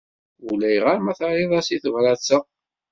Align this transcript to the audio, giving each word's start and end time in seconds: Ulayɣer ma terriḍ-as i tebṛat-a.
Ulayɣer 0.49 0.97
ma 1.01 1.13
terriḍ-as 1.19 1.67
i 1.75 1.77
tebṛat-a. 1.83 2.39